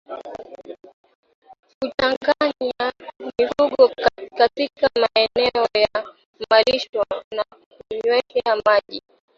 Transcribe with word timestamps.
Kuchanganya 1.79 2.87
mifugo 3.21 3.91
katika 4.37 4.89
maeneo 4.95 5.67
ya 5.73 6.05
malisho 6.51 7.05
na 7.31 7.45
kunywea 7.89 8.61
maji 8.65 9.03